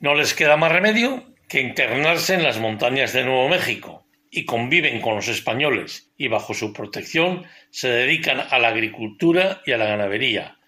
[0.00, 5.00] No les queda más remedio que internarse en las montañas de Nuevo México, y conviven
[5.00, 9.86] con los españoles y bajo su protección se dedican a la agricultura y a la
[9.86, 10.58] ganadería.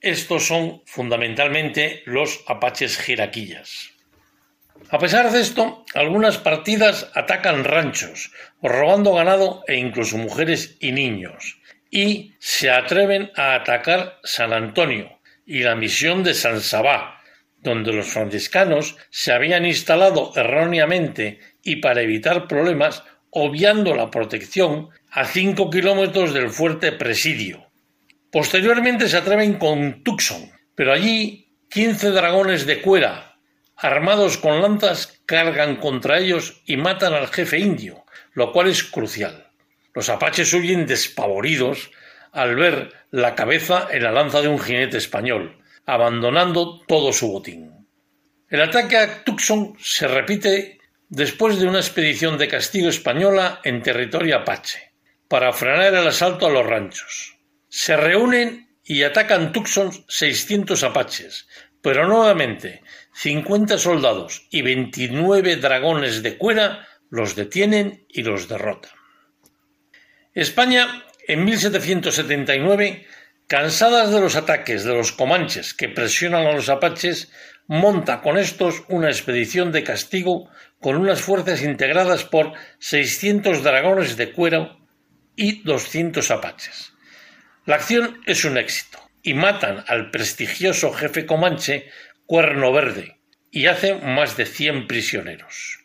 [0.00, 3.90] Estos son fundamentalmente los apaches jiraquillas.
[4.90, 8.32] A pesar de esto, algunas partidas atacan ranchos,
[8.62, 11.58] robando ganado e incluso mujeres y niños,
[11.94, 17.20] y se atreven a atacar San Antonio y la misión de San Sabá,
[17.58, 25.24] donde los franciscanos se habían instalado erróneamente y para evitar problemas, obviando la protección a
[25.24, 27.70] cinco kilómetros del fuerte Presidio.
[28.32, 33.38] Posteriormente se atreven con Tucson, pero allí quince dragones de cuera,
[33.76, 39.43] armados con lanzas, cargan contra ellos y matan al jefe indio, lo cual es crucial.
[39.94, 41.90] Los apaches huyen despavoridos
[42.32, 47.86] al ver la cabeza en la lanza de un jinete español, abandonando todo su botín.
[48.48, 50.78] El ataque a Tucson se repite
[51.08, 54.92] después de una expedición de castigo española en territorio apache,
[55.28, 57.38] para frenar el asalto a los ranchos.
[57.68, 61.46] Se reúnen y atacan Tucson 600 apaches,
[61.80, 62.82] pero nuevamente
[63.14, 69.03] 50 soldados y 29 dragones de cuera los detienen y los derrotan.
[70.34, 73.06] España, en 1779,
[73.46, 77.30] cansadas de los ataques de los comanches que presionan a los apaches,
[77.68, 84.32] monta con estos una expedición de castigo con unas fuerzas integradas por 600 dragones de
[84.32, 84.76] cuero
[85.36, 86.92] y 200 apaches.
[87.64, 91.88] La acción es un éxito y matan al prestigioso jefe comanche
[92.26, 93.18] Cuerno Verde
[93.52, 95.78] y hacen más de 100 prisioneros.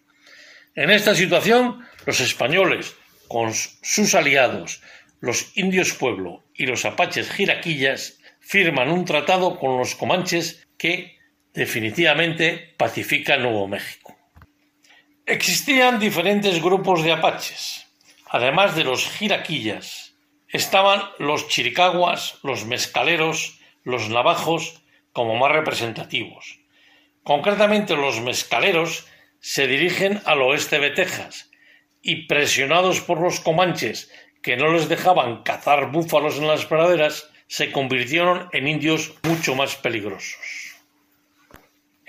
[0.73, 2.95] En esta situación, los españoles,
[3.29, 4.81] con sus aliados,
[5.21, 11.17] los indios pueblo y los apaches jiraquillas, firman un tratado con los comanches que
[11.53, 14.17] definitivamente pacifica Nuevo México.
[15.27, 17.85] Existían diferentes grupos de apaches.
[18.27, 20.15] Además de los jiraquillas,
[20.47, 24.81] estaban los chiricaguas, los mezcaleros, los navajos
[25.13, 26.59] como más representativos.
[27.23, 29.05] Concretamente los mezcaleros
[29.39, 31.48] se dirigen al oeste de Texas
[32.01, 37.71] y presionados por los comanches que no les dejaban cazar búfalos en las praderas, se
[37.71, 40.69] convirtieron en indios mucho más peligrosos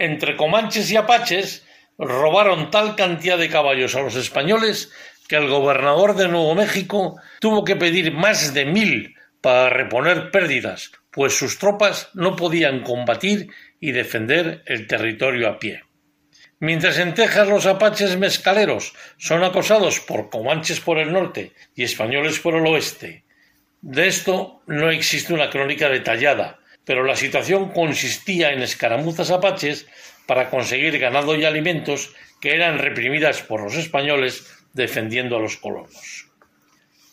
[0.01, 1.64] entre comanches y apaches,
[1.99, 4.91] robaron tal cantidad de caballos a los españoles
[5.28, 10.91] que el gobernador de Nuevo México tuvo que pedir más de mil para reponer pérdidas,
[11.11, 15.82] pues sus tropas no podían combatir y defender el territorio a pie.
[16.62, 22.38] Mientras en Texas los apaches mezcaleros son acosados por comanches por el norte y españoles
[22.38, 23.24] por el oeste.
[23.80, 29.86] De esto no existe una crónica detallada, pero la situación consistía en escaramuzas apaches
[30.26, 36.28] para conseguir ganado y alimentos que eran reprimidas por los españoles defendiendo a los colonos.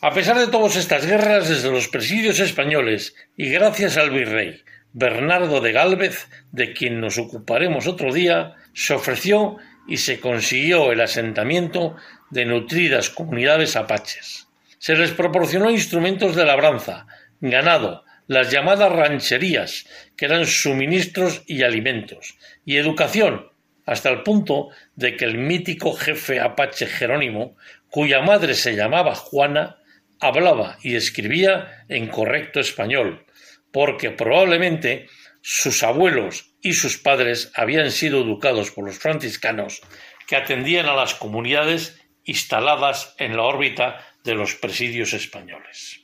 [0.02, 4.62] A pesar de todas estas guerras desde los presidios españoles y gracias al virrey
[5.00, 9.58] Bernardo de Gálvez, de quien nos ocuparemos otro día, se ofreció
[9.88, 11.96] y se consiguió el asentamiento
[12.30, 14.48] de nutridas comunidades apaches.
[14.78, 17.08] Se les proporcionó instrumentos de labranza,
[17.42, 23.48] ganado, las llamadas rancherías, que eran suministros y alimentos, y educación,
[23.88, 27.58] hasta el punto de que el mítico jefe apache Jerónimo,
[27.90, 29.78] cuya madre se llamaba Juana,
[30.20, 33.26] hablaba y escribía en correcto español,
[33.72, 35.08] porque probablemente
[35.50, 39.80] sus abuelos y sus padres habían sido educados por los franciscanos
[40.28, 46.02] que atendían a las comunidades instaladas en la órbita de los presidios españoles.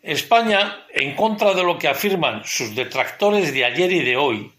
[0.00, 4.54] España, en contra de lo que afirman sus detractores de ayer y de hoy,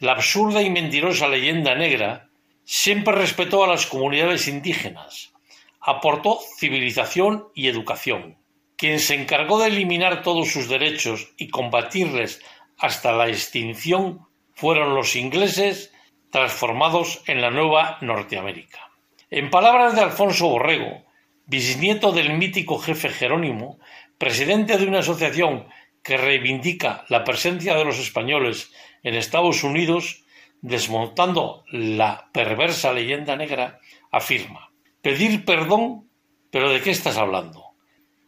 [0.00, 2.30] la absurda y mentirosa leyenda negra,
[2.64, 5.32] siempre respetó a las comunidades indígenas,
[5.80, 8.36] aportó civilización y educación.
[8.76, 12.40] Quien se encargó de eliminar todos sus derechos y combatirles
[12.78, 15.92] hasta la extinción fueron los ingleses
[16.30, 18.90] transformados en la nueva Norteamérica.
[19.30, 21.04] En palabras de Alfonso Borrego,
[21.46, 23.78] bisnieto del mítico jefe Jerónimo,
[24.18, 25.66] presidente de una asociación
[26.02, 28.72] que reivindica la presencia de los españoles
[29.02, 30.24] en Estados Unidos,
[30.60, 34.70] desmontando la perversa leyenda negra, afirma
[35.02, 36.08] pedir perdón
[36.50, 37.62] ¿Pero de qué estás hablando?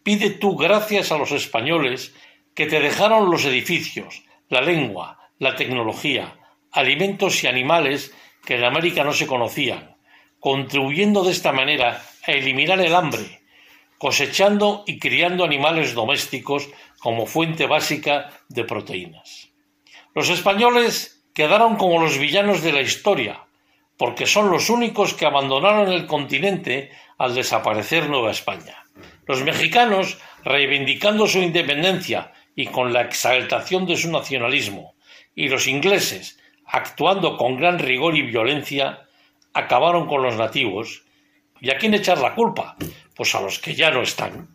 [0.02, 2.14] Pide tú gracias a los españoles
[2.54, 6.36] que te dejaron los edificios, la lengua, la tecnología,
[6.72, 9.96] alimentos y animales que en América no se conocían,
[10.38, 13.40] contribuyendo de esta manera a eliminar el hambre,
[13.96, 19.48] cosechando y criando animales domésticos como fuente básica de proteínas.
[20.14, 23.44] Los españoles quedaron como los villanos de la historia,
[23.96, 28.84] porque son los únicos que abandonaron el continente al desaparecer Nueva España.
[29.26, 34.94] Los mexicanos, reivindicando su independencia y con la exaltación de su nacionalismo,
[35.34, 39.06] y los ingleses, actuando con gran rigor y violencia,
[39.52, 41.04] acabaron con los nativos.
[41.60, 42.76] ¿Y a quién echar la culpa?
[43.14, 44.48] Pues a los que ya no están,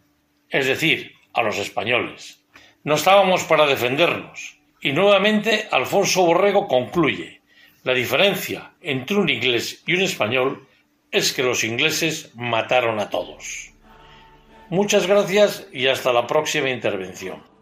[0.50, 2.42] es decir, a los españoles.
[2.84, 4.58] No estábamos para defendernos.
[4.82, 7.42] Y nuevamente Alfonso Borrego concluye,
[7.84, 10.68] la diferencia entre un inglés y un español
[11.12, 13.72] es que los ingleses mataron a todos.
[14.70, 17.55] Muchas gracias y hasta la próxima intervención.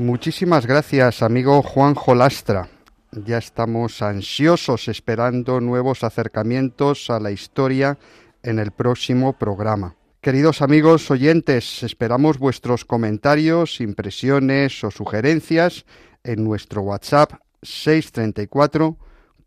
[0.00, 2.70] Muchísimas gracias, amigo Juan Jolastra.
[3.12, 7.98] Ya estamos ansiosos esperando nuevos acercamientos a la historia
[8.42, 9.96] en el próximo programa.
[10.22, 15.84] Queridos amigos oyentes, esperamos vuestros comentarios, impresiones o sugerencias
[16.24, 18.96] en nuestro WhatsApp 634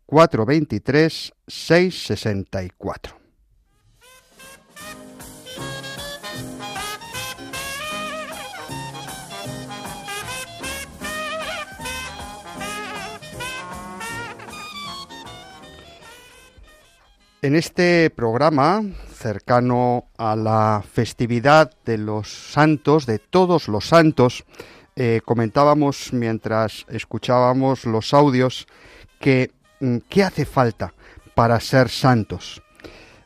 [0.06, 3.23] 423 664.
[17.44, 18.82] En este programa,
[19.12, 24.44] cercano a la festividad de los santos, de todos los santos,
[24.96, 28.66] eh, comentábamos mientras escuchábamos los audios
[29.20, 30.94] que mm, qué hace falta
[31.34, 32.62] para ser santos.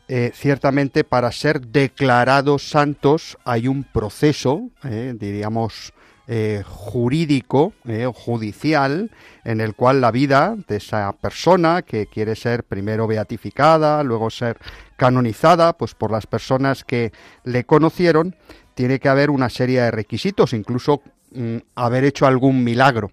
[0.08, 5.92] Eh, ciertamente para ser declarados santos hay un proceso, eh, diríamos,
[6.30, 9.10] eh, jurídico eh, judicial
[9.44, 14.58] en el cual la vida de esa persona que quiere ser primero beatificada, luego ser
[14.98, 17.12] canonizada, pues por las personas que
[17.44, 18.36] le conocieron,
[18.74, 21.00] tiene que haber una serie de requisitos, incluso
[21.32, 23.10] mm, haber hecho algún milagro.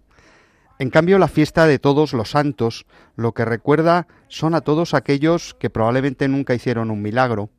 [0.78, 2.86] En cambio, la fiesta de todos los santos
[3.16, 7.50] lo que recuerda son a todos aquellos que probablemente nunca hicieron un milagro,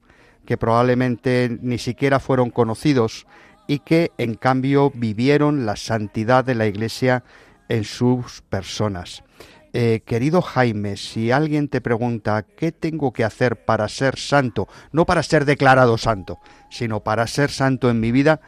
[0.45, 3.27] que probablemente ni siquiera fueron conocidos,
[3.67, 7.25] y que en cambio vivieron la santidad de la Iglesia
[7.69, 9.25] en sus personas.
[9.73, 15.05] Eh, querido Jaime, si alguien te pregunta qué tengo que hacer para ser santo, no
[15.05, 16.39] para ser declarado santo,
[16.71, 18.41] sino para ser santo en mi vida,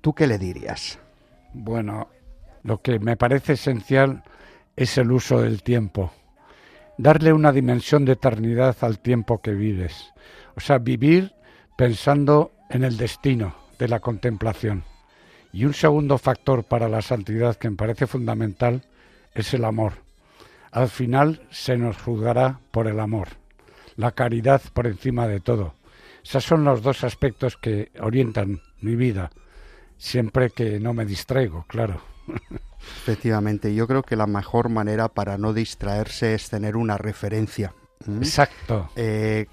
[0.00, 0.98] ¿tú qué le dirías?
[1.52, 2.08] Bueno,
[2.62, 4.22] lo que me parece esencial
[4.74, 6.10] es el uso del tiempo,
[6.96, 10.14] darle una dimensión de eternidad al tiempo que vives,
[10.56, 11.34] o sea, vivir
[11.76, 14.84] pensando en el destino, de la contemplación.
[15.52, 18.82] Y un segundo factor para la santidad que me parece fundamental
[19.34, 19.94] es el amor.
[20.70, 23.28] Al final se nos juzgará por el amor,
[23.96, 25.74] la caridad por encima de todo.
[26.24, 29.30] Esos son los dos aspectos que orientan mi vida,
[29.98, 32.00] siempre que no me distraigo, claro.
[33.02, 37.74] Efectivamente, yo creo que la mejor manera para no distraerse es tener una referencia.
[38.06, 38.90] Exacto.
[38.96, 39.46] Eh,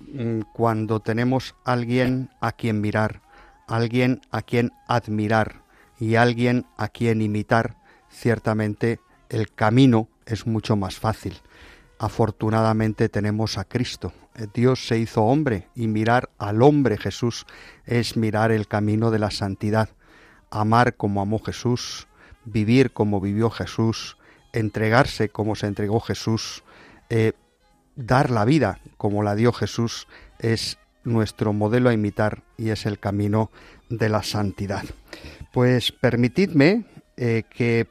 [0.00, 3.20] mm, cuando tenemos alguien a quien mirar,
[3.66, 5.62] alguien a quien admirar
[5.98, 7.76] y alguien a quien imitar,
[8.10, 11.40] ciertamente el camino es mucho más fácil.
[11.98, 14.12] Afortunadamente tenemos a Cristo.
[14.52, 17.46] Dios se hizo hombre y mirar al hombre Jesús
[17.86, 19.90] es mirar el camino de la santidad.
[20.50, 22.08] Amar como amó Jesús,
[22.44, 24.16] vivir como vivió Jesús,
[24.52, 26.64] entregarse como se entregó Jesús,
[27.10, 27.32] eh,
[27.96, 30.08] dar la vida como la dio Jesús
[30.38, 33.50] es nuestro modelo a imitar y es el camino
[33.88, 34.84] de la santidad.
[35.52, 36.84] Pues permitidme
[37.16, 37.86] eh, que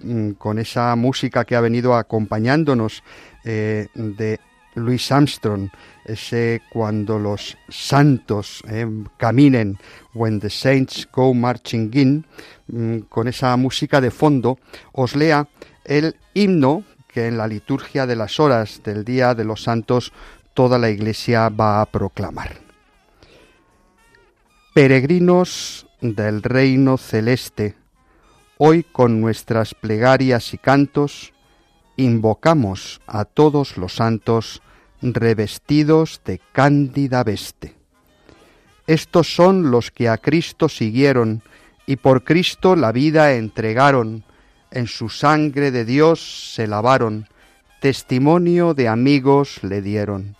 [0.00, 3.02] mm, con esa música que ha venido acompañándonos
[3.44, 4.38] eh, de
[4.74, 5.70] Louis Armstrong,
[6.04, 9.78] ese cuando los santos eh, caminen,
[10.14, 12.26] when the saints go marching in,
[12.68, 14.58] mm, con esa música de fondo,
[14.92, 15.48] os lea
[15.84, 20.12] el himno que en la liturgia de las horas del Día de los Santos
[20.58, 22.56] toda la Iglesia va a proclamar.
[24.74, 27.76] Peregrinos del reino celeste,
[28.56, 31.32] hoy con nuestras plegarias y cantos,
[31.96, 34.60] invocamos a todos los santos
[35.00, 37.76] revestidos de cándida veste.
[38.88, 41.40] Estos son los que a Cristo siguieron
[41.86, 44.24] y por Cristo la vida entregaron,
[44.72, 47.28] en su sangre de Dios se lavaron,
[47.80, 50.36] testimonio de amigos le dieron.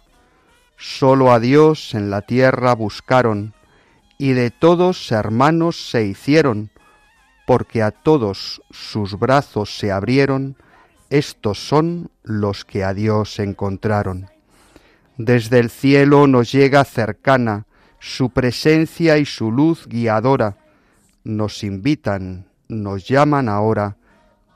[0.79, 3.53] Solo a Dios en la tierra buscaron,
[4.17, 6.71] y de todos hermanos se hicieron,
[7.49, 10.57] porque a todos sus brazos se abrieron,
[11.11, 14.31] estos son los que a Dios encontraron.
[15.17, 17.67] Desde el cielo nos llega cercana
[17.99, 20.59] su presencia y su luz guiadora,
[21.25, 23.97] nos invitan, nos llaman ahora,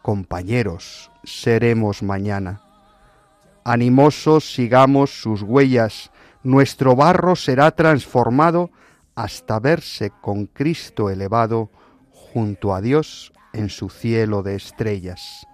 [0.03, 2.63] compañeros, seremos mañana.
[3.65, 6.12] Animosos sigamos sus huellas,
[6.43, 8.71] nuestro barro será transformado
[9.15, 11.71] hasta verse con Cristo elevado
[12.11, 15.47] junto a Dios en su cielo de estrellas.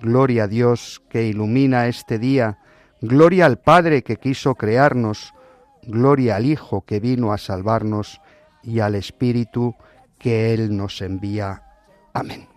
[0.00, 2.58] Gloria a Dios que ilumina este día,
[3.00, 5.34] gloria al Padre que quiso crearnos,
[5.82, 8.20] gloria al Hijo que vino a salvarnos
[8.62, 9.74] y al Espíritu
[10.18, 11.62] que Él nos envía.
[12.14, 12.48] Amén.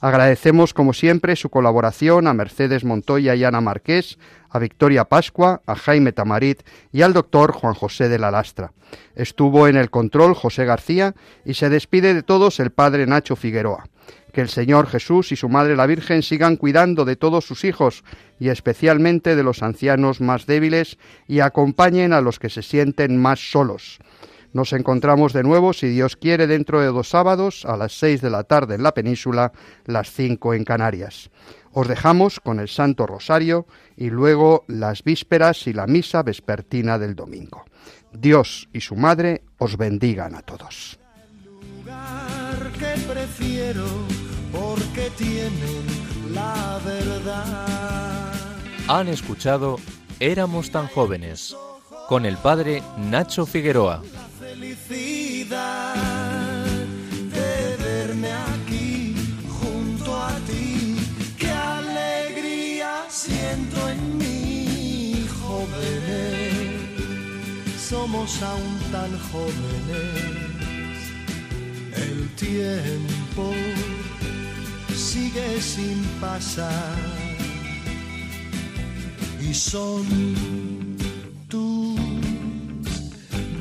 [0.00, 4.18] Agradecemos como siempre su colaboración a Mercedes Montoya y Ana Marqués,
[4.50, 6.62] a Victoria Pascua, a Jaime Tamarit
[6.92, 8.72] y al doctor Juan José de la Lastra.
[9.16, 13.86] Estuvo en el control José García y se despide de todos el padre Nacho Figueroa.
[14.34, 18.02] Que el Señor Jesús y su Madre la Virgen sigan cuidando de todos sus hijos
[18.40, 23.52] y especialmente de los ancianos más débiles y acompañen a los que se sienten más
[23.52, 24.00] solos.
[24.52, 28.30] Nos encontramos de nuevo, si Dios quiere, dentro de dos sábados a las seis de
[28.30, 29.52] la tarde en la península,
[29.84, 31.30] las cinco en Canarias.
[31.72, 33.66] Os dejamos con el Santo Rosario
[33.96, 37.64] y luego las vísperas y la misa vespertina del domingo.
[38.12, 40.98] Dios y su Madre os bendigan a todos.
[44.74, 45.84] Porque tienen
[46.32, 48.32] la verdad.
[48.88, 49.78] Han escuchado
[50.20, 51.56] Éramos tan jóvenes
[52.08, 54.02] con el padre Nacho Figueroa.
[54.38, 55.94] Felicidad
[57.32, 59.14] de verme aquí
[59.60, 60.96] junto a ti.
[61.36, 66.80] Qué alegría siento en mí, jóvenes.
[67.80, 70.34] Somos aún tan jóvenes.
[71.96, 73.52] El tiempo
[75.14, 76.96] sigue sin pasar
[79.40, 80.04] y son
[81.46, 82.00] tus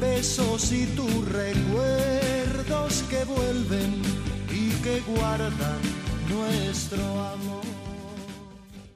[0.02, 3.92] besos y tus recuerdos que vuelven
[4.52, 5.82] y que guardan
[6.28, 7.04] nuestro
[7.36, 7.83] amor.